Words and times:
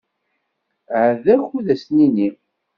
Ahat 0.95 1.19
d 1.23 1.27
akud 1.33 1.65
ad 1.65 1.73
as-nini. 1.77 2.29